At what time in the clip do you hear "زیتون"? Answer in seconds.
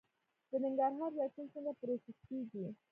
1.17-1.45